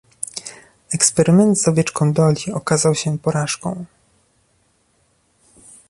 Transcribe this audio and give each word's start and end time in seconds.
Eksperyment 0.93 1.59
z 1.61 1.67
owieczką 1.67 2.13
Dolly 2.13 2.53
okazał 2.53 2.95
się 2.95 3.19
porażką 3.19 3.85